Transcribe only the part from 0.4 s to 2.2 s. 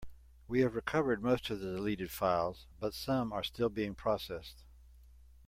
We have recovered most of the deleted